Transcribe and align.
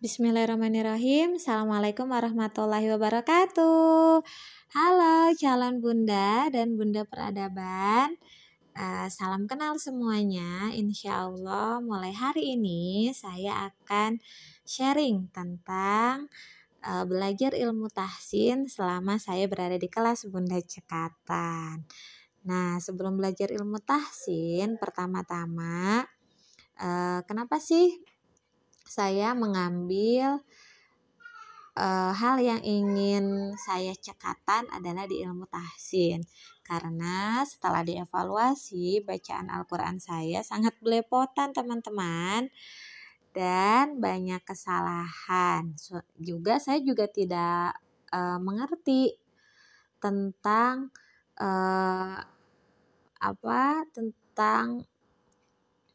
Bismillahirrahmanirrahim. 0.00 1.36
Assalamualaikum 1.36 2.08
warahmatullahi 2.08 2.88
wabarakatuh. 2.88 4.24
Halo 4.72 5.16
calon 5.36 5.84
bunda 5.84 6.48
dan 6.48 6.80
bunda 6.80 7.04
peradaban. 7.04 8.16
Uh, 8.72 9.12
salam 9.12 9.44
kenal 9.44 9.76
semuanya. 9.76 10.72
Insya 10.72 11.28
Allah 11.28 11.84
mulai 11.84 12.16
hari 12.16 12.56
ini 12.56 13.12
saya 13.12 13.68
akan 13.68 14.24
sharing 14.64 15.28
tentang 15.36 16.32
uh, 16.80 17.04
belajar 17.04 17.52
ilmu 17.52 17.92
tahsin 17.92 18.72
selama 18.72 19.20
saya 19.20 19.44
berada 19.52 19.76
di 19.76 19.92
kelas 19.92 20.32
Bunda 20.32 20.56
Cekatan. 20.64 21.84
Nah, 22.48 22.80
sebelum 22.80 23.20
belajar 23.20 23.52
ilmu 23.52 23.76
tahsin, 23.84 24.80
pertama-tama, 24.80 26.08
uh, 26.80 27.20
kenapa 27.28 27.60
sih 27.60 28.00
saya 28.90 29.38
mengambil 29.38 30.42
uh, 31.78 32.10
hal 32.10 32.42
yang 32.42 32.58
ingin 32.66 33.54
saya 33.54 33.94
cekatan 33.94 34.66
adalah 34.74 35.06
di 35.06 35.22
ilmu 35.22 35.46
tahsin. 35.46 36.26
Karena 36.66 37.46
setelah 37.46 37.86
dievaluasi 37.86 39.06
bacaan 39.06 39.46
Al-Quran 39.46 40.02
saya 40.02 40.42
sangat 40.42 40.74
belepotan 40.82 41.54
teman-teman. 41.54 42.50
Dan 43.30 44.02
banyak 44.02 44.42
kesalahan. 44.42 45.78
So, 45.78 46.02
juga 46.18 46.58
saya 46.58 46.82
juga 46.82 47.06
tidak 47.06 47.78
uh, 48.10 48.42
mengerti 48.42 49.14
tentang 50.02 50.90
uh, 51.38 52.18
apa 53.22 53.86
tentang 53.94 54.82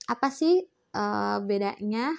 apa 0.08 0.28
sih 0.32 0.64
uh, 0.96 1.44
bedanya 1.44 2.16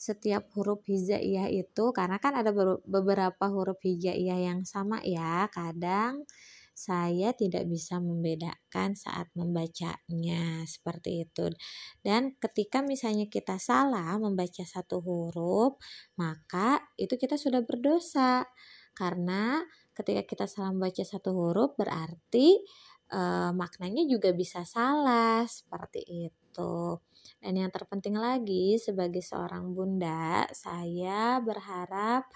setiap 0.00 0.48
huruf 0.56 0.80
hijaiyah 0.88 1.52
itu 1.52 1.92
karena 1.92 2.16
kan 2.16 2.32
ada 2.32 2.56
beberapa 2.88 3.44
huruf 3.52 3.76
hijaiyah 3.84 4.48
yang 4.48 4.64
sama 4.64 5.04
ya. 5.04 5.44
Kadang 5.52 6.24
saya 6.72 7.36
tidak 7.36 7.68
bisa 7.68 8.00
membedakan 8.00 8.96
saat 8.96 9.28
membacanya 9.36 10.64
seperti 10.64 11.28
itu. 11.28 11.52
Dan 12.00 12.32
ketika 12.40 12.80
misalnya 12.80 13.28
kita 13.28 13.60
salah 13.60 14.16
membaca 14.16 14.64
satu 14.64 15.04
huruf, 15.04 15.76
maka 16.16 16.80
itu 16.96 17.20
kita 17.20 17.36
sudah 17.36 17.60
berdosa. 17.60 18.48
Karena 18.96 19.60
ketika 19.92 20.24
kita 20.24 20.44
salah 20.48 20.72
membaca 20.72 21.04
satu 21.04 21.36
huruf 21.36 21.76
berarti 21.76 22.64
e, 23.12 23.20
maknanya 23.52 24.08
juga 24.08 24.32
bisa 24.32 24.64
salah 24.64 25.44
seperti 25.44 26.00
itu. 26.32 26.96
Dan 27.40 27.56
yang 27.56 27.72
terpenting 27.72 28.20
lagi 28.20 28.76
sebagai 28.76 29.24
seorang 29.24 29.72
bunda, 29.72 30.44
saya 30.52 31.40
berharap 31.40 32.28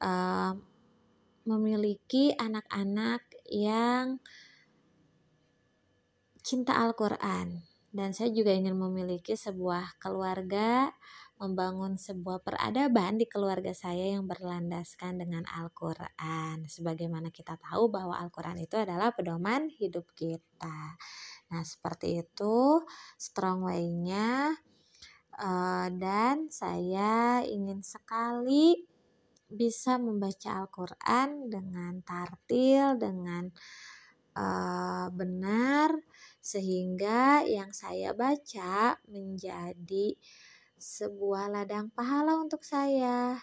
uh, 0.00 0.56
memiliki 1.44 2.32
anak-anak 2.36 3.20
yang 3.48 4.16
cinta 6.40 6.76
Al-Quran. 6.80 7.64
Dan 7.90 8.14
saya 8.14 8.30
juga 8.30 8.54
ingin 8.54 8.78
memiliki 8.78 9.34
sebuah 9.34 9.98
keluarga, 9.98 10.94
membangun 11.42 11.98
sebuah 11.98 12.38
peradaban 12.44 13.18
di 13.18 13.26
keluarga 13.26 13.74
saya 13.74 14.14
yang 14.14 14.30
berlandaskan 14.30 15.18
dengan 15.18 15.42
Al-Quran. 15.50 16.70
Sebagaimana 16.70 17.34
kita 17.34 17.58
tahu 17.58 17.90
bahwa 17.90 18.14
Al-Quran 18.20 18.62
itu 18.62 18.78
adalah 18.78 19.10
pedoman 19.10 19.66
hidup 19.74 20.06
kita. 20.14 20.94
Nah, 21.50 21.62
seperti 21.66 22.22
itu 22.22 22.82
strong 23.18 23.66
way-nya. 23.66 24.54
Uh, 25.40 25.88
dan 25.96 26.52
saya 26.52 27.40
ingin 27.40 27.80
sekali 27.80 28.84
bisa 29.48 29.96
membaca 29.96 30.62
Al-Quran 30.62 31.48
dengan 31.48 32.04
tartil, 32.04 33.00
dengan 33.00 33.48
uh, 34.36 35.08
benar, 35.10 35.96
sehingga 36.38 37.42
yang 37.48 37.72
saya 37.72 38.12
baca 38.12 39.00
menjadi 39.08 40.14
sebuah 40.80 41.52
ladang 41.52 41.92
pahala 41.92 42.40
untuk 42.40 42.64
saya 42.64 43.36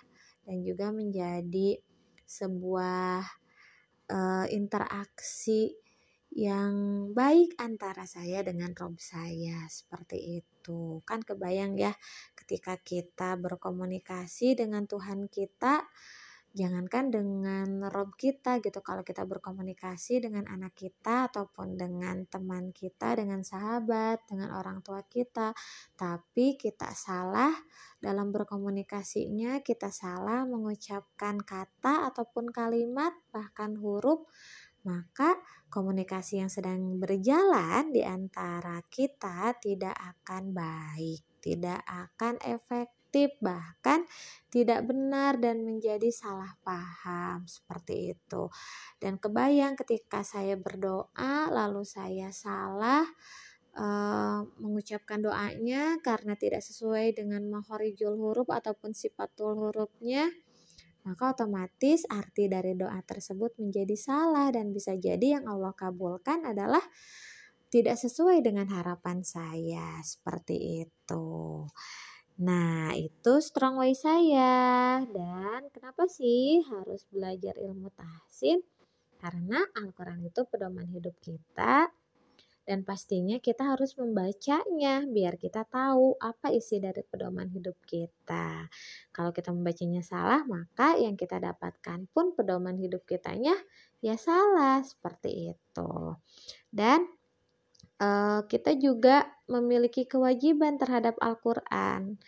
dan 0.48 0.58
juga 0.66 0.90
menjadi 0.90 1.78
sebuah 2.26 3.22
uh, 4.10 4.46
interaksi 4.50 5.76
yang 6.38 6.74
baik 7.18 7.58
antara 7.58 8.06
saya 8.06 8.46
dengan 8.46 8.70
Rob 8.78 9.02
saya 9.02 9.66
seperti 9.74 10.38
itu. 10.46 11.02
Kan 11.02 11.26
kebayang 11.26 11.74
ya 11.82 11.98
ketika 12.38 12.78
kita 12.78 13.34
berkomunikasi 13.42 14.54
dengan 14.54 14.86
Tuhan 14.86 15.34
kita 15.34 15.82
jangankan 16.58 17.14
dengan 17.14 17.86
Rob 17.94 18.18
kita 18.18 18.58
gitu 18.66 18.82
kalau 18.82 19.06
kita 19.06 19.26
berkomunikasi 19.30 20.26
dengan 20.26 20.50
anak 20.50 20.74
kita 20.74 21.30
ataupun 21.30 21.78
dengan 21.78 22.26
teman 22.26 22.74
kita 22.74 23.14
dengan 23.14 23.46
sahabat 23.46 24.26
dengan 24.26 24.58
orang 24.58 24.82
tua 24.82 25.06
kita 25.06 25.54
tapi 25.94 26.58
kita 26.58 26.90
salah 26.98 27.54
dalam 28.02 28.34
berkomunikasinya 28.34 29.62
kita 29.62 29.94
salah 29.94 30.50
mengucapkan 30.50 31.38
kata 31.46 32.10
ataupun 32.10 32.50
kalimat 32.50 33.14
bahkan 33.30 33.78
huruf 33.78 34.26
maka 34.88 35.36
komunikasi 35.68 36.40
yang 36.40 36.48
sedang 36.48 36.96
berjalan 36.96 37.92
di 37.92 38.00
antara 38.08 38.80
kita 38.88 39.52
tidak 39.60 39.94
akan 39.94 40.56
baik, 40.56 41.22
tidak 41.44 41.84
akan 41.84 42.40
efektif, 42.48 43.36
bahkan 43.44 44.08
tidak 44.48 44.88
benar 44.88 45.36
dan 45.44 45.68
menjadi 45.68 46.08
salah 46.08 46.56
paham 46.64 47.44
seperti 47.44 48.16
itu. 48.16 48.48
Dan 48.96 49.20
kebayang 49.20 49.76
ketika 49.76 50.24
saya 50.24 50.56
berdoa 50.56 51.52
lalu 51.52 51.84
saya 51.84 52.32
salah 52.32 53.04
uh, 53.76 54.42
mengucapkan 54.64 55.20
doanya 55.20 56.00
karena 56.00 56.40
tidak 56.40 56.64
sesuai 56.64 57.12
dengan 57.12 57.44
mahorijul 57.52 58.16
huruf 58.16 58.48
ataupun 58.48 58.96
sifatul 58.96 59.60
hurufnya 59.60 60.32
maka 61.08 61.32
otomatis 61.32 62.04
arti 62.12 62.52
dari 62.52 62.76
doa 62.76 63.00
tersebut 63.00 63.56
menjadi 63.64 63.96
salah 63.96 64.52
dan 64.52 64.76
bisa 64.76 64.92
jadi 65.00 65.40
yang 65.40 65.48
Allah 65.48 65.72
kabulkan 65.72 66.44
adalah 66.44 66.84
tidak 67.72 67.96
sesuai 67.96 68.44
dengan 68.44 68.68
harapan 68.68 69.24
saya 69.24 70.04
seperti 70.04 70.84
itu. 70.84 71.64
Nah, 72.44 72.92
itu 72.92 73.34
strong 73.40 73.80
way 73.80 73.96
saya. 73.96 75.00
Dan 75.08 75.72
kenapa 75.72 76.12
sih 76.12 76.60
harus 76.68 77.08
belajar 77.08 77.56
ilmu 77.56 77.88
tahsin? 77.96 78.60
Karena 79.18 79.64
Al-Quran 79.80 80.28
itu 80.28 80.44
pedoman 80.46 80.92
hidup 80.92 81.16
kita 81.24 81.88
dan 82.68 82.84
pastinya 82.84 83.40
kita 83.40 83.64
harus 83.64 83.96
membacanya 83.96 85.08
biar 85.08 85.40
kita 85.40 85.64
tahu 85.64 86.20
apa 86.20 86.52
isi 86.52 86.84
dari 86.84 87.00
pedoman 87.00 87.48
hidup 87.48 87.80
kita. 87.88 88.68
Kalau 89.16 89.32
kita 89.32 89.56
membacanya 89.56 90.04
salah, 90.04 90.44
maka 90.44 91.00
yang 91.00 91.16
kita 91.16 91.40
dapatkan 91.40 92.12
pun 92.12 92.36
pedoman 92.36 92.76
hidup 92.76 93.08
kitanya 93.08 93.56
ya 94.04 94.20
salah 94.20 94.84
seperti 94.84 95.56
itu. 95.56 95.92
Dan 96.68 97.08
uh, 98.04 98.44
kita 98.52 98.76
juga 98.76 99.32
memiliki 99.48 100.04
kewajiban 100.04 100.76
terhadap 100.76 101.16
Al-Qur'an. 101.24 102.20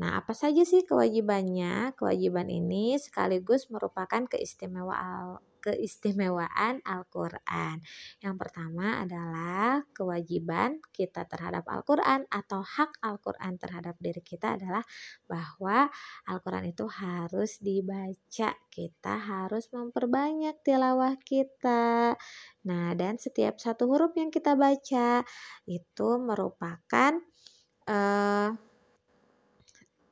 Nah, 0.00 0.16
apa 0.16 0.32
saja 0.32 0.64
sih 0.64 0.88
kewajibannya? 0.88 1.92
Kewajiban 2.00 2.48
ini 2.48 2.96
sekaligus 2.96 3.68
merupakan 3.68 4.24
keistimewaan 4.24 5.36
keistimewaan 5.60 6.80
Al-Quran. 6.82 7.84
Yang 8.24 8.36
pertama 8.40 9.04
adalah 9.04 9.84
kewajiban 9.92 10.80
kita 10.90 11.28
terhadap 11.28 11.68
Al-Quran 11.68 12.24
atau 12.32 12.64
hak 12.64 12.98
Al-Quran 13.04 13.60
terhadap 13.60 14.00
diri 14.00 14.24
kita 14.24 14.56
adalah 14.56 14.82
bahwa 15.28 15.92
Al-Quran 16.26 16.72
itu 16.72 16.88
harus 16.88 17.60
dibaca. 17.60 18.56
Kita 18.70 19.14
harus 19.20 19.68
memperbanyak 19.70 20.64
tilawah 20.64 21.14
kita. 21.20 22.16
Nah, 22.64 22.88
dan 22.96 23.20
setiap 23.20 23.60
satu 23.60 23.86
huruf 23.90 24.16
yang 24.16 24.32
kita 24.32 24.56
baca 24.56 25.22
itu 25.68 26.08
merupakan 26.20 27.12
uh, 27.90 28.69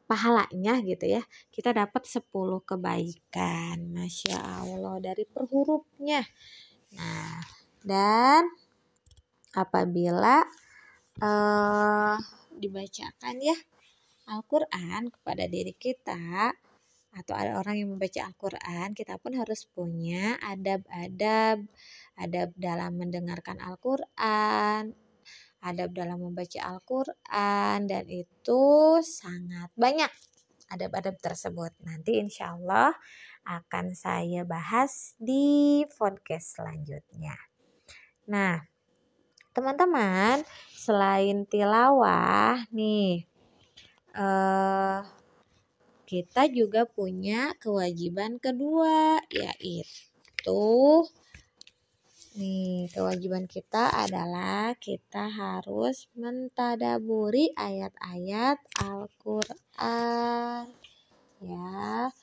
pahalanya 0.08 0.81
gitu 0.81 1.05
ya 1.05 1.22
kita 1.52 1.76
dapat 1.76 2.08
10 2.08 2.25
kebaikan 2.64 3.76
Masya 3.93 4.64
Allah 4.64 4.96
dari 5.05 5.28
per 5.28 5.44
hurufnya 5.44 6.25
nah 6.96 7.44
dan 7.84 8.49
apabila 9.52 10.40
uh, 11.20 12.16
dibacakan 12.56 13.37
ya 13.38 13.58
Al-Quran 14.28 15.12
kepada 15.12 15.44
diri 15.49 15.76
kita 15.76 16.52
atau 17.16 17.34
ada 17.34 17.56
orang 17.56 17.81
yang 17.81 17.88
membaca 17.96 18.20
Al-Quran, 18.20 18.93
kita 18.93 19.16
pun 19.16 19.32
harus 19.34 19.64
punya 19.72 20.37
adab-adab, 20.44 21.64
adab 22.20 22.49
dalam 22.54 22.93
mendengarkan 23.00 23.58
Al-Quran, 23.58 24.93
adab 25.62 25.90
dalam 25.90 26.22
membaca 26.22 26.60
Al-Quran 26.62 27.90
dan 27.90 28.05
itu 28.06 28.62
sangat 29.02 29.70
banyak 29.75 30.10
adab-adab 30.70 31.16
tersebut. 31.19 31.72
Nanti 31.82 32.20
insya 32.20 32.55
Allah 32.55 32.93
akan 33.49 33.96
saya 33.96 34.44
bahas 34.44 35.16
di 35.16 35.82
podcast 35.96 36.60
selanjutnya. 36.60 37.34
Nah, 38.28 38.60
teman-teman, 39.56 40.44
selain 40.76 41.49
tilawah 41.49 42.61
nih, 42.69 43.25
eh, 44.12 45.00
kita 46.08 46.49
juga 46.52 46.84
punya 46.88 47.52
kewajiban 47.61 48.37
kedua, 48.40 49.20
yaitu 49.32 50.64
nih 52.38 52.87
kewajiban 52.94 53.50
kita 53.50 53.90
adalah 53.90 54.79
kita 54.79 55.26
harus 55.26 56.06
mentadaburi 56.14 57.50
ayat-ayat 57.58 58.62
Al-Quran 58.79 60.70
ya 61.43 62.14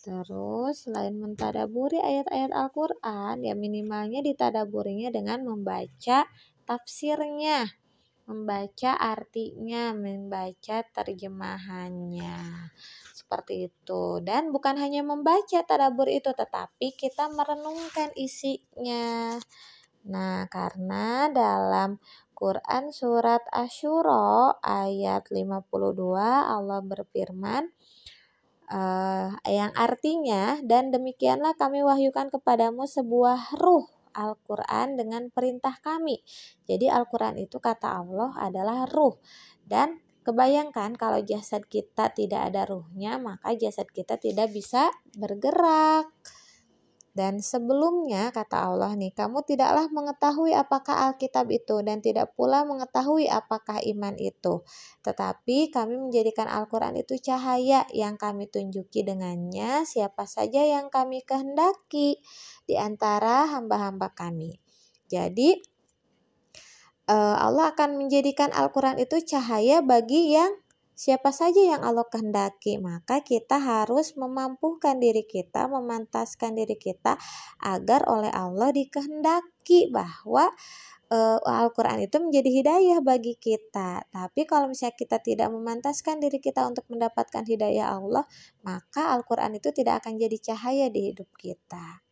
Terus 0.00 0.88
selain 0.88 1.12
mentadaburi 1.20 2.00
ayat-ayat 2.00 2.56
Al-Quran, 2.56 3.44
ya 3.44 3.52
minimalnya 3.52 4.24
ditadaburinya 4.24 5.12
dengan 5.12 5.44
membaca 5.44 6.24
tafsirnya, 6.64 7.68
membaca 8.24 8.96
artinya, 8.96 9.92
membaca 9.92 10.80
terjemahannya. 10.96 12.40
Seperti 13.30 13.70
itu. 13.70 14.18
Dan 14.26 14.50
bukan 14.50 14.74
hanya 14.74 15.06
membaca 15.06 15.62
tadabur 15.62 16.10
itu, 16.10 16.34
tetapi 16.34 16.98
kita 16.98 17.30
merenungkan 17.30 18.10
isinya. 18.18 19.38
Nah, 20.10 20.50
karena 20.50 21.30
dalam 21.30 22.02
Quran 22.34 22.90
surat 22.90 23.46
Asyura 23.54 24.58
ayat 24.58 25.30
52 25.30 25.62
Allah 26.42 26.82
berfirman, 26.82 27.70
uh, 28.66 29.30
yang 29.46 29.70
artinya 29.78 30.58
dan 30.66 30.90
demikianlah 30.90 31.54
kami 31.54 31.86
wahyukan 31.86 32.34
kepadamu 32.34 32.90
sebuah 32.90 33.54
ruh 33.62 33.86
Al-Quran 34.10 34.98
dengan 34.98 35.30
perintah 35.30 35.78
kami. 35.78 36.18
Jadi 36.66 36.90
Al-Quran 36.90 37.38
itu 37.38 37.62
kata 37.62 38.02
Allah 38.02 38.34
adalah 38.42 38.90
ruh 38.90 39.14
dan 39.62 40.02
kebayangkan 40.22 40.96
kalau 40.96 41.20
jasad 41.24 41.64
kita 41.66 42.12
tidak 42.12 42.52
ada 42.52 42.68
ruhnya 42.68 43.16
maka 43.16 43.56
jasad 43.56 43.88
kita 43.90 44.20
tidak 44.20 44.52
bisa 44.52 44.92
bergerak. 45.16 46.08
Dan 47.10 47.42
sebelumnya 47.42 48.30
kata 48.30 48.70
Allah 48.70 48.94
nih, 48.94 49.10
kamu 49.10 49.42
tidaklah 49.42 49.90
mengetahui 49.90 50.54
apakah 50.54 51.10
Alkitab 51.10 51.50
itu 51.50 51.82
dan 51.82 51.98
tidak 51.98 52.38
pula 52.38 52.62
mengetahui 52.62 53.26
apakah 53.26 53.82
iman 53.82 54.14
itu. 54.14 54.62
Tetapi 55.02 55.74
kami 55.74 55.98
menjadikan 55.98 56.46
Al-Quran 56.46 56.94
itu 57.02 57.18
cahaya 57.18 57.82
yang 57.90 58.14
kami 58.14 58.46
tunjuki 58.46 59.02
dengannya 59.02 59.82
siapa 59.82 60.22
saja 60.30 60.62
yang 60.62 60.86
kami 60.86 61.26
kehendaki 61.26 62.22
di 62.62 62.78
antara 62.78 63.58
hamba-hamba 63.58 64.14
kami. 64.14 64.62
Jadi 65.10 65.58
Allah 67.14 67.74
akan 67.74 67.98
menjadikan 67.98 68.54
Al-Quran 68.54 69.02
itu 69.02 69.18
cahaya 69.24 69.82
bagi 69.82 70.34
yang 70.34 70.54
siapa 71.00 71.32
saja 71.32 71.64
yang 71.64 71.80
Allah 71.80 72.04
kehendaki, 72.04 72.76
maka 72.76 73.24
kita 73.24 73.56
harus 73.56 74.12
memampukan 74.20 75.00
diri 75.00 75.24
kita, 75.24 75.64
memantaskan 75.64 76.52
diri 76.52 76.76
kita 76.76 77.16
agar 77.64 78.04
oleh 78.04 78.28
Allah 78.28 78.68
dikehendaki 78.68 79.88
bahwa 79.88 80.52
uh, 81.08 81.40
Al-Quran 81.40 82.04
itu 82.04 82.16
menjadi 82.20 82.50
hidayah 82.52 82.98
bagi 83.00 83.32
kita. 83.40 84.04
Tapi 84.12 84.44
kalau 84.44 84.68
misalnya 84.68 84.92
kita 84.92 85.24
tidak 85.24 85.48
memantaskan 85.48 86.20
diri 86.20 86.36
kita 86.36 86.68
untuk 86.68 86.84
mendapatkan 86.92 87.48
hidayah 87.48 87.96
Allah, 87.96 88.28
maka 88.60 89.16
Al-Quran 89.16 89.56
itu 89.56 89.72
tidak 89.72 90.04
akan 90.04 90.20
jadi 90.20 90.36
cahaya 90.52 90.86
di 90.92 91.16
hidup 91.16 91.32
kita. 91.40 92.04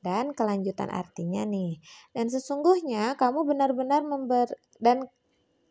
Dan 0.00 0.32
kelanjutan 0.32 0.88
artinya 0.88 1.44
nih, 1.44 1.76
dan 2.16 2.32
sesungguhnya 2.32 3.20
kamu 3.20 3.44
benar-benar 3.44 4.00
member 4.00 4.48
dan 4.80 5.04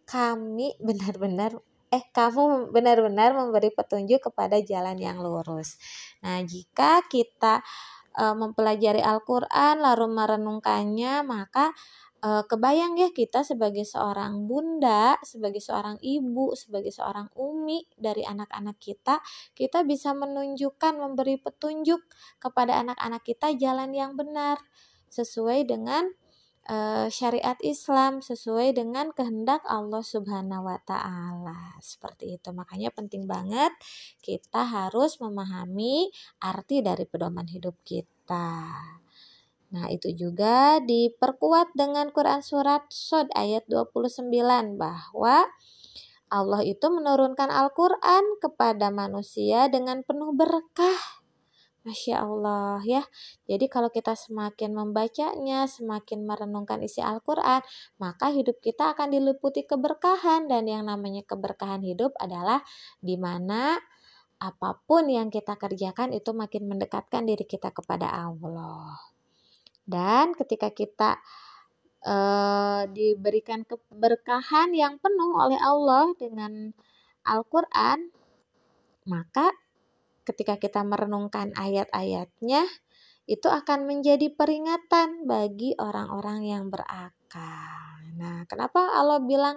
kami 0.09 0.77
benar-benar 0.87 1.57
eh 1.89 2.05
kamu 2.13 2.69
benar-benar 2.69 3.33
memberi 3.33 3.73
petunjuk 3.73 4.29
kepada 4.29 4.61
jalan 4.61 4.97
yang 5.01 5.17
lurus. 5.17 5.81
Nah, 6.21 6.37
jika 6.45 7.01
kita 7.09 7.65
e, 8.13 8.23
mempelajari 8.37 9.01
Al-Qur'an 9.01 9.81
lalu 9.81 10.05
merenungkannya, 10.13 11.25
maka 11.25 11.73
e, 12.19 12.29
kebayang 12.45 12.99
ya 12.99 13.09
kita 13.15 13.41
sebagai 13.41 13.83
seorang 13.87 14.45
bunda, 14.45 15.15
sebagai 15.23 15.63
seorang 15.63 15.97
ibu, 16.03 16.53
sebagai 16.53 16.91
seorang 16.91 17.31
umi 17.39 17.83
dari 17.95 18.23
anak-anak 18.27 18.77
kita, 18.77 19.23
kita 19.55 19.83
bisa 19.87 20.11
menunjukkan 20.13 20.99
memberi 20.99 21.39
petunjuk 21.39 22.03
kepada 22.37 22.79
anak-anak 22.83 23.23
kita 23.23 23.55
jalan 23.55 23.91
yang 23.95 24.13
benar 24.19 24.59
sesuai 25.09 25.65
dengan 25.65 26.13
uh, 26.69 27.07
syariat 27.09 27.57
Islam 27.65 28.21
sesuai 28.21 28.77
dengan 28.77 29.09
kehendak 29.11 29.65
Allah 29.65 30.05
Subhanahu 30.05 30.69
wa 30.69 30.79
taala. 30.85 31.75
Seperti 31.81 32.37
itu. 32.37 32.49
Makanya 32.53 32.93
penting 32.93 33.25
banget 33.25 33.73
kita 34.21 34.63
harus 34.63 35.17
memahami 35.17 36.13
arti 36.39 36.85
dari 36.85 37.09
pedoman 37.09 37.49
hidup 37.49 37.75
kita. 37.81 38.69
Nah, 39.69 39.85
itu 39.93 40.09
juga 40.17 40.81
diperkuat 40.81 41.77
dengan 41.77 42.09
Quran 42.09 42.41
surat 42.41 42.89
Sod 42.89 43.29
ayat 43.37 43.69
29 43.69 44.25
bahwa 44.81 45.45
Allah 46.29 46.61
itu 46.61 46.85
menurunkan 46.89 47.49
Al-Quran 47.49 48.37
kepada 48.41 48.93
manusia 48.93 49.65
dengan 49.69 50.05
penuh 50.05 50.33
berkah 50.33 51.19
Masya 51.89 52.21
Allah 52.21 52.83
ya. 52.83 53.01
Jadi 53.47 53.65
kalau 53.71 53.87
kita 53.89 54.13
semakin 54.13 54.75
membacanya, 54.75 55.65
semakin 55.65 56.27
merenungkan 56.27 56.83
isi 56.83 56.99
Al-Quran, 56.99 57.63
maka 57.97 58.29
hidup 58.29 58.59
kita 58.59 58.93
akan 58.93 59.15
diliputi 59.15 59.63
keberkahan. 59.63 60.45
Dan 60.51 60.67
yang 60.67 60.85
namanya 60.85 61.23
keberkahan 61.23 61.81
hidup 61.81 62.13
adalah 62.19 62.61
di 62.99 63.15
mana 63.15 63.79
apa 64.39 64.79
pun 64.87 65.07
yang 65.07 65.31
kita 65.31 65.55
kerjakan 65.55 66.15
itu 66.15 66.31
makin 66.35 66.67
mendekatkan 66.67 67.23
diri 67.25 67.43
kita 67.47 67.71
kepada 67.71 68.11
Allah. 68.11 69.18
Dan 69.89 70.37
ketika 70.37 70.69
kita 70.69 71.17
uh, 72.05 72.85
diberikan 72.93 73.65
keberkahan 73.65 74.69
yang 74.77 75.01
penuh 75.01 75.33
oleh 75.33 75.57
Allah 75.57 76.13
dengan 76.13 76.69
Al-Quran, 77.25 78.13
maka 79.09 79.49
ketika 80.29 80.61
kita 80.61 80.85
merenungkan 80.85 81.49
ayat-ayatnya, 81.57 82.69
itu 83.29 83.45
akan 83.45 83.85
menjadi 83.85 84.33
peringatan 84.33 85.29
bagi 85.29 85.77
orang-orang 85.77 86.49
yang 86.49 86.63
berakal. 86.73 87.98
Nah, 88.19 88.43
kenapa 88.43 88.99
Allah 88.99 89.23
bilang 89.23 89.55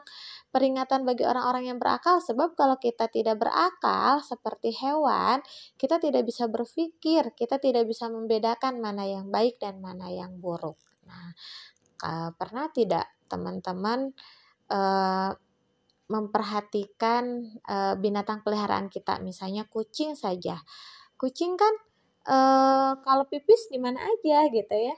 peringatan 0.54 1.02
bagi 1.02 1.26
orang-orang 1.26 1.74
yang 1.74 1.78
berakal? 1.82 2.22
Sebab 2.22 2.54
kalau 2.54 2.78
kita 2.78 3.10
tidak 3.10 3.42
berakal 3.42 4.22
seperti 4.22 4.70
hewan, 4.70 5.42
kita 5.74 5.98
tidak 5.98 6.22
bisa 6.22 6.46
berpikir, 6.46 7.34
kita 7.34 7.58
tidak 7.58 7.90
bisa 7.90 8.06
membedakan 8.06 8.78
mana 8.78 9.02
yang 9.02 9.26
baik 9.34 9.58
dan 9.58 9.82
mana 9.82 10.06
yang 10.14 10.38
buruk. 10.38 10.78
Nah, 11.10 11.34
pernah 12.38 12.70
tidak 12.70 13.10
teman-teman 13.26 14.14
uh, 14.70 15.32
memperhatikan 16.12 17.24
e, 17.64 17.76
binatang 17.96 18.44
peliharaan 18.44 18.92
kita, 18.92 19.16
misalnya 19.24 19.64
kucing 19.64 20.12
saja. 20.12 20.60
Kucing 21.16 21.56
kan 21.56 21.72
e, 22.28 22.36
kalau 23.00 23.24
pipis 23.24 23.72
di 23.72 23.80
mana 23.80 24.04
aja 24.04 24.44
gitu 24.52 24.76
ya. 24.76 24.96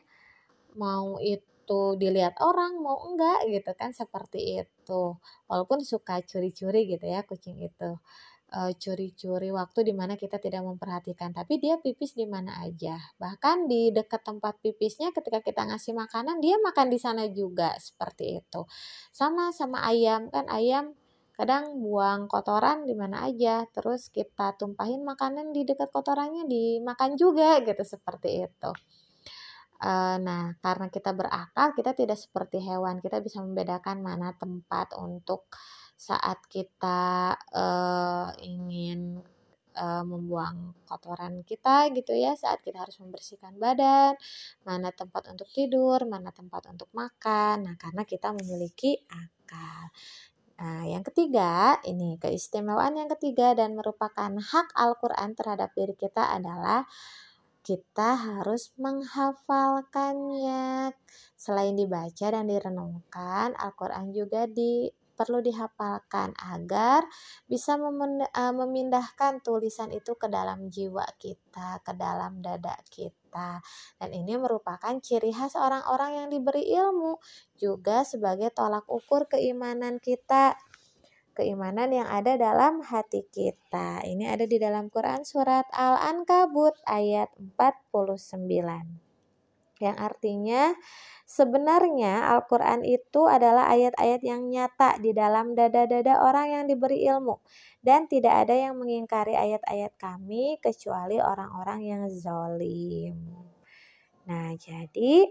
Mau 0.74 1.22
itu 1.22 1.53
dilihat 1.96 2.36
orang, 2.42 2.76
mau 2.82 3.00
enggak 3.08 3.48
gitu 3.48 3.72
kan 3.78 3.90
seperti 3.96 4.60
itu. 4.62 5.02
Walaupun 5.48 5.80
suka 5.86 6.20
curi-curi 6.24 6.84
gitu 6.90 7.06
ya 7.08 7.22
kucing 7.24 7.58
itu. 7.62 7.98
curi-curi 8.54 9.50
waktu 9.50 9.82
di 9.82 9.90
mana 9.90 10.14
kita 10.14 10.38
tidak 10.38 10.62
memperhatikan, 10.62 11.34
tapi 11.34 11.58
dia 11.58 11.74
pipis 11.82 12.14
di 12.14 12.22
mana 12.22 12.62
aja. 12.62 12.94
Bahkan 13.18 13.66
di 13.66 13.90
dekat 13.90 14.22
tempat 14.22 14.62
pipisnya 14.62 15.10
ketika 15.10 15.42
kita 15.42 15.66
ngasih 15.66 15.90
makanan, 15.90 16.38
dia 16.38 16.54
makan 16.62 16.86
di 16.86 16.98
sana 17.02 17.26
juga 17.34 17.74
seperti 17.82 18.38
itu. 18.38 18.62
Sama 19.10 19.50
sama 19.50 19.82
ayam 19.82 20.30
kan 20.30 20.46
ayam 20.46 20.94
kadang 21.34 21.82
buang 21.82 22.30
kotoran 22.30 22.86
di 22.86 22.94
mana 22.94 23.26
aja 23.26 23.66
terus 23.74 24.06
kita 24.06 24.54
tumpahin 24.54 25.02
makanan 25.02 25.50
di 25.50 25.66
dekat 25.66 25.90
kotorannya 25.90 26.46
dimakan 26.46 27.18
juga 27.18 27.58
gitu 27.66 27.82
seperti 27.82 28.46
itu 28.46 28.70
uh, 29.80 30.16
nah 30.20 30.54
karena 30.62 30.86
kita 30.92 31.10
berakal 31.16 31.74
kita 31.74 31.96
tidak 31.96 32.18
seperti 32.20 32.62
hewan. 32.62 33.00
Kita 33.02 33.18
bisa 33.24 33.42
membedakan 33.42 34.04
mana 34.04 34.36
tempat 34.36 34.94
untuk 34.98 35.50
saat 35.94 36.42
kita 36.50 37.34
uh, 37.54 38.28
ingin 38.42 39.22
uh, 39.78 40.04
membuang 40.06 40.74
kotoran 40.86 41.42
kita 41.42 41.90
gitu 41.96 42.14
ya. 42.14 42.36
Saat 42.38 42.62
kita 42.62 42.84
harus 42.84 42.98
membersihkan 43.02 43.56
badan 43.58 44.14
mana 44.62 44.94
tempat 44.94 45.30
untuk 45.32 45.48
tidur 45.50 46.04
mana 46.06 46.30
tempat 46.30 46.70
untuk 46.70 46.90
makan. 46.94 47.66
Nah 47.66 47.74
karena 47.80 48.02
kita 48.06 48.30
memiliki 48.36 49.00
akal. 49.10 49.90
Nah, 50.54 50.86
yang 50.86 51.02
ketiga, 51.02 51.82
ini 51.82 52.14
keistimewaan 52.22 52.94
yang 52.94 53.10
ketiga 53.10 53.58
dan 53.58 53.74
merupakan 53.74 54.30
hak 54.30 54.70
Al-Quran 54.78 55.34
terhadap 55.34 55.74
diri 55.74 55.98
kita 55.98 56.30
adalah 56.30 56.86
kita 57.64 58.14
harus 58.14 58.76
menghafalkannya. 58.76 60.92
Selain 61.32 61.72
dibaca 61.72 62.26
dan 62.28 62.52
direnungkan, 62.52 63.56
Al-Quran 63.56 64.12
juga 64.12 64.44
di 64.44 64.92
perlu 65.14 65.38
dihafalkan 65.40 66.34
agar 66.36 67.06
bisa 67.46 67.78
eh, 67.78 68.52
memindahkan 68.52 69.40
tulisan 69.46 69.94
itu 69.94 70.18
ke 70.18 70.26
dalam 70.26 70.68
jiwa 70.68 71.06
kita, 71.16 71.80
ke 71.86 71.94
dalam 71.94 72.42
dada 72.42 72.74
kita. 72.90 73.62
Dan 73.98 74.10
ini 74.10 74.34
merupakan 74.36 74.94
ciri 74.98 75.30
khas 75.30 75.54
orang-orang 75.54 76.22
yang 76.22 76.28
diberi 76.28 76.66
ilmu, 76.66 77.22
juga 77.54 78.02
sebagai 78.02 78.50
tolak 78.50 78.84
ukur 78.90 79.30
keimanan 79.30 80.02
kita. 80.02 80.58
Keimanan 81.34 81.90
yang 81.90 82.06
ada 82.06 82.38
dalam 82.38 82.80
hati 82.80 83.26
kita. 83.28 84.06
Ini 84.06 84.38
ada 84.38 84.46
di 84.46 84.56
dalam 84.56 84.86
Quran 84.86 85.26
surat 85.26 85.66
Al-Ankabut 85.74 86.78
ayat 86.86 87.34
49 87.36 89.04
yang 89.82 89.98
artinya 89.98 90.70
sebenarnya 91.26 92.30
Al-Quran 92.30 92.86
itu 92.86 93.26
adalah 93.26 93.66
ayat-ayat 93.74 94.22
yang 94.22 94.46
nyata 94.46 95.02
di 95.02 95.10
dalam 95.10 95.58
dada-dada 95.58 96.22
orang 96.22 96.54
yang 96.54 96.64
diberi 96.70 97.02
ilmu 97.04 97.42
dan 97.82 98.06
tidak 98.06 98.46
ada 98.46 98.54
yang 98.54 98.78
mengingkari 98.78 99.34
ayat-ayat 99.34 99.98
kami 99.98 100.62
kecuali 100.62 101.18
orang-orang 101.18 101.80
yang 101.82 102.02
zalim. 102.06 103.18
Nah, 104.24 104.54
jadi 104.56 105.26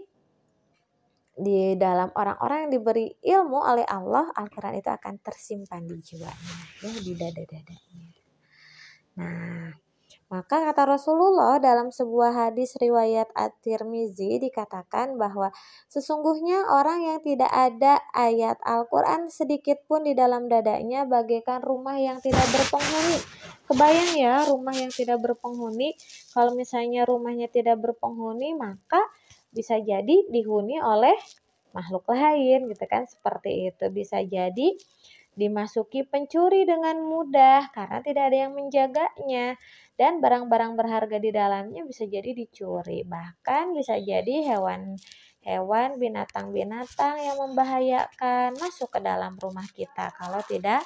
di 1.34 1.74
dalam 1.74 2.14
orang-orang 2.14 2.66
yang 2.66 2.72
diberi 2.78 3.10
ilmu 3.10 3.58
oleh 3.58 3.86
Allah, 3.86 4.30
Al-Quran 4.38 4.78
itu 4.78 4.90
akan 4.90 5.18
tersimpan 5.18 5.82
di 5.82 5.98
jiwanya, 5.98 6.56
ya 6.78 6.90
di 6.94 7.12
dada-dadanya. 7.18 8.06
Nah, 9.18 9.70
maka 10.34 10.66
kata 10.66 10.98
Rasulullah 10.98 11.62
dalam 11.62 11.94
sebuah 11.94 12.34
hadis 12.34 12.74
riwayat 12.80 13.30
At-Tirmizi 13.38 14.42
dikatakan 14.42 15.14
bahwa 15.14 15.54
sesungguhnya 15.86 16.74
orang 16.74 17.06
yang 17.06 17.18
tidak 17.22 17.52
ada 17.54 18.02
ayat 18.10 18.58
Al-Quran 18.66 19.30
sedikit 19.30 19.84
pun 19.86 20.02
di 20.02 20.16
dalam 20.16 20.50
dadanya 20.50 21.06
bagaikan 21.06 21.62
rumah 21.62 22.00
yang 22.02 22.18
tidak 22.18 22.50
berpenghuni. 22.50 23.18
Kebayang 23.70 24.12
ya 24.18 24.34
rumah 24.50 24.74
yang 24.74 24.90
tidak 24.90 25.22
berpenghuni, 25.22 25.94
kalau 26.34 26.56
misalnya 26.58 27.06
rumahnya 27.06 27.46
tidak 27.46 27.78
berpenghuni 27.78 28.58
maka 28.58 29.04
bisa 29.54 29.78
jadi 29.78 30.26
dihuni 30.28 30.82
oleh 30.82 31.14
makhluk 31.70 32.10
lain 32.10 32.70
gitu 32.70 32.84
kan 32.90 33.06
seperti 33.06 33.70
itu 33.70 33.84
bisa 33.90 34.18
jadi 34.22 34.74
dimasuki 35.34 36.06
pencuri 36.06 36.62
dengan 36.62 37.02
mudah 37.02 37.70
karena 37.74 37.98
tidak 38.02 38.30
ada 38.30 38.38
yang 38.46 38.52
menjaganya 38.54 39.58
dan 39.98 40.22
barang-barang 40.22 40.78
berharga 40.78 41.18
di 41.18 41.34
dalamnya 41.34 41.82
bisa 41.82 42.06
jadi 42.06 42.30
dicuri. 42.30 43.02
Bahkan 43.02 43.74
bisa 43.74 43.98
jadi 43.98 44.46
hewan 44.46 44.94
hewan, 45.44 46.00
binatang-binatang 46.00 47.20
yang 47.20 47.36
membahayakan 47.36 48.56
masuk 48.56 48.96
ke 48.96 49.00
dalam 49.04 49.36
rumah 49.36 49.68
kita 49.76 50.10
kalau 50.16 50.40
tidak 50.48 50.80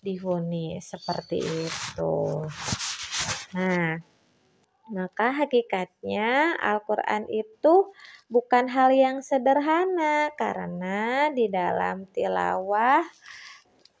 dihuni 0.00 0.80
seperti 0.80 1.44
itu. 1.44 2.16
Nah, 3.52 4.00
maka 4.88 5.32
hakikatnya 5.32 6.56
Al-Quran 6.60 7.28
itu 7.28 7.92
bukan 8.32 8.68
hal 8.72 8.92
yang 8.92 9.20
sederhana 9.20 10.32
karena 10.36 11.28
di 11.32 11.48
dalam 11.52 12.08
tilawah 12.12 13.04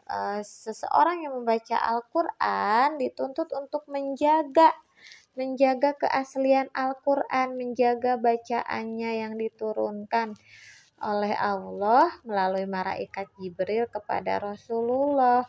uh, 0.08 0.40
seseorang 0.40 1.28
yang 1.28 1.36
membaca 1.36 1.76
Al-Quran 1.76 2.96
dituntut 2.96 3.52
untuk 3.52 3.84
menjaga 3.92 4.72
menjaga 5.38 5.94
keaslian 5.94 6.66
Al-Quran, 6.74 7.54
menjaga 7.54 8.18
bacaannya 8.18 9.22
yang 9.22 9.38
diturunkan 9.38 10.34
oleh 10.98 11.34
Allah 11.34 12.10
melalui 12.26 12.66
malaikat 12.66 13.30
Jibril 13.38 13.86
kepada 13.86 14.42
Rasulullah. 14.42 15.46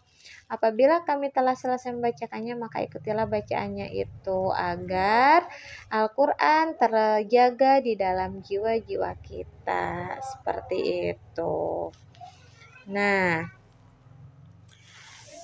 Apabila 0.50 1.06
kami 1.06 1.30
telah 1.30 1.54
selesai 1.54 1.94
membacakannya, 1.94 2.58
maka 2.58 2.82
ikutilah 2.86 3.30
bacaannya 3.30 3.94
itu 3.94 4.40
agar 4.54 5.46
Al-Quran 5.94 6.78
terjaga 6.78 7.82
di 7.82 7.94
dalam 7.94 8.42
jiwa-jiwa 8.42 9.14
kita. 9.22 10.18
Seperti 10.22 11.14
itu. 11.14 11.90
Nah, 12.90 13.59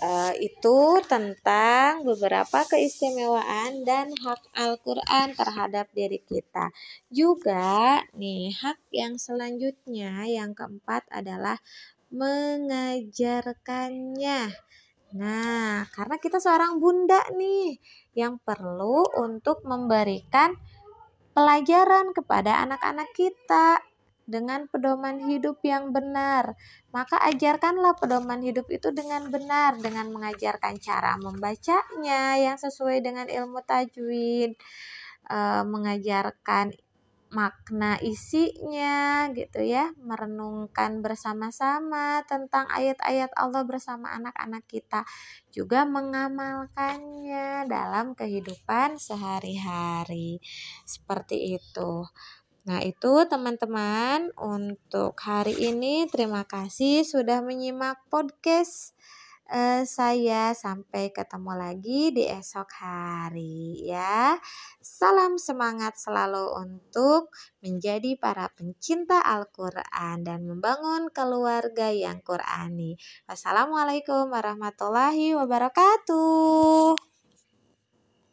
uh, 0.01 0.33
itu 0.39 1.01
tentang 1.07 2.03
beberapa 2.03 2.65
keistimewaan 2.67 3.83
dan 3.87 4.11
hak 4.11 4.39
Al-Quran 4.55 5.35
terhadap 5.37 5.87
diri 5.95 6.19
kita. 6.23 6.71
Juga 7.11 8.03
nih 8.17 8.51
hak 8.55 8.79
yang 8.91 9.17
selanjutnya 9.21 10.25
yang 10.27 10.53
keempat 10.55 11.03
adalah 11.11 11.59
mengajarkannya. 12.11 14.51
Nah, 15.15 15.87
karena 15.95 16.19
kita 16.19 16.43
seorang 16.43 16.79
bunda 16.83 17.23
nih 17.35 17.79
yang 18.17 18.39
perlu 18.43 19.05
untuk 19.15 19.63
memberikan 19.63 20.55
pelajaran 21.35 22.13
kepada 22.15 22.63
anak-anak 22.63 23.11
kita 23.15 23.79
dengan 24.25 24.65
pedoman 24.69 25.21
hidup 25.25 25.61
yang 25.61 25.93
benar. 25.93 26.57
Maka 26.91 27.21
ajarkanlah 27.29 27.97
pedoman 27.97 28.41
hidup 28.41 28.67
itu 28.73 28.89
dengan 28.91 29.29
benar 29.29 29.77
dengan 29.77 30.09
mengajarkan 30.09 30.81
cara 30.81 31.17
membacanya 31.21 32.37
yang 32.41 32.57
sesuai 32.57 33.01
dengan 33.05 33.29
ilmu 33.29 33.61
tajwid, 33.63 34.57
e, 35.29 35.37
mengajarkan 35.65 36.73
makna 37.35 37.99
isinya 37.99 39.27
gitu 39.35 39.59
ya, 39.59 39.91
merenungkan 39.99 41.03
bersama-sama 41.03 42.23
tentang 42.31 42.63
ayat-ayat 42.71 43.27
Allah 43.35 43.67
bersama 43.67 44.15
anak-anak 44.15 44.63
kita, 44.71 45.03
juga 45.51 45.83
mengamalkannya 45.83 47.67
dalam 47.67 48.15
kehidupan 48.15 48.95
sehari-hari. 48.95 50.39
Seperti 50.87 51.59
itu. 51.59 52.07
Nah, 52.65 52.81
itu 52.81 53.29
teman-teman 53.29 54.33
untuk 54.41 55.13
hari 55.21 55.53
ini 55.53 56.09
terima 56.09 56.49
kasih 56.49 57.05
sudah 57.05 57.45
menyimak 57.45 58.01
podcast 58.09 58.97
uh, 59.53 59.85
saya 59.85 60.49
sampai 60.57 61.13
ketemu 61.13 61.53
lagi 61.53 62.09
di 62.09 62.25
esok 62.25 62.69
hari 62.81 63.85
ya. 63.85 64.41
Salam 64.81 65.37
semangat 65.37 66.01
selalu 66.01 66.57
untuk 66.57 67.29
menjadi 67.61 68.17
para 68.17 68.49
pencinta 68.49 69.21
Al-Qur'an 69.21 70.25
dan 70.25 70.49
membangun 70.49 71.13
keluarga 71.13 71.93
yang 71.93 72.25
Qur'ani. 72.25 72.97
Wassalamualaikum 73.29 74.33
warahmatullahi 74.33 75.37
wabarakatuh. 75.37 77.14